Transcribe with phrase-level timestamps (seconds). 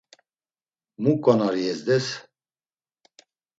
[1.01, 2.07] Mu ǩonari yezdes?